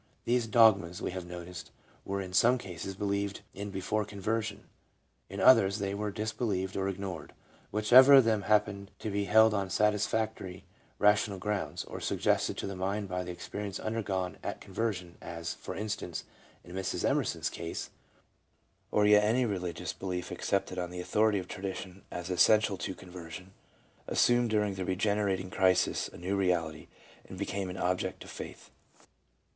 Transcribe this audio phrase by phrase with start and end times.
[0.25, 1.69] These dogmas, we have noticed,
[2.05, 4.63] were in some cases believed in before conversion;
[5.29, 7.33] in others, they were disbelieved or ignored.
[7.69, 10.63] Whichever of them happened to be held on satis factory
[10.97, 15.75] rational grounds, or suggested to the mind by the experience undergone at conversion, as, for
[15.75, 16.23] instance,
[16.63, 17.07] in Mrs.
[17.07, 17.91] Emerson's case,
[18.89, 23.53] or yet any religious belief accepted on the authority of tradition as essential to conversion,
[24.07, 26.87] assumed dur ing the regenerating crisis a new reality,
[27.29, 28.71] and became an object of Faith.